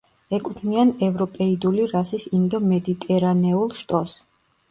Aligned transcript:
ეკუთვნიან 0.35 0.93
ევროპეიდული 1.07 1.85
რასის 1.91 2.25
ინდო-მედიტერანეულ 2.39 3.77
შტოს. 3.83 4.19